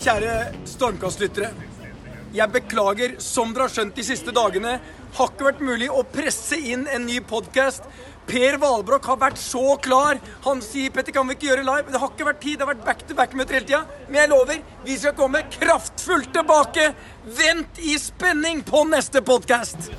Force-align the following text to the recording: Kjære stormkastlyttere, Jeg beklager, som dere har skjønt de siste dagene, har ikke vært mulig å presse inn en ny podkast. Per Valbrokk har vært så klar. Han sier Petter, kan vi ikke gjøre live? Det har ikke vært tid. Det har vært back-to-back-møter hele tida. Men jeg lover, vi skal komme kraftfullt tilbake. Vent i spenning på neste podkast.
Kjære 0.00 0.54
stormkastlyttere, 0.64 1.50
Jeg 2.32 2.52
beklager, 2.54 3.16
som 3.18 3.50
dere 3.52 3.66
har 3.66 3.72
skjønt 3.74 3.96
de 3.98 4.04
siste 4.06 4.32
dagene, 4.32 4.76
har 5.16 5.32
ikke 5.32 5.44
vært 5.48 5.60
mulig 5.66 5.88
å 5.90 6.04
presse 6.06 6.56
inn 6.56 6.86
en 6.88 7.02
ny 7.04 7.18
podkast. 7.20 7.84
Per 8.30 8.56
Valbrokk 8.62 9.08
har 9.10 9.18
vært 9.18 9.40
så 9.42 9.74
klar. 9.82 10.20
Han 10.46 10.62
sier 10.62 10.94
Petter, 10.94 11.12
kan 11.12 11.26
vi 11.26 11.34
ikke 11.34 11.50
gjøre 11.50 11.66
live? 11.66 11.90
Det 11.90 12.00
har 12.00 12.14
ikke 12.14 12.28
vært 12.30 12.40
tid. 12.40 12.56
Det 12.56 12.64
har 12.64 12.70
vært 12.70 12.86
back-to-back-møter 12.86 13.58
hele 13.58 13.66
tida. 13.66 13.82
Men 14.06 14.22
jeg 14.22 14.32
lover, 14.32 14.62
vi 14.86 14.96
skal 15.02 15.16
komme 15.18 15.42
kraftfullt 15.58 16.32
tilbake. 16.38 16.86
Vent 17.42 17.82
i 17.82 17.98
spenning 18.00 18.62
på 18.64 18.86
neste 18.88 19.20
podkast. 19.26 19.90